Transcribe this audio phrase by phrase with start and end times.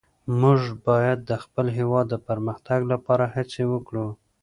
[0.41, 4.07] موږ باید د خپل هېواد د پرمختګ لپاره هڅې وکړو.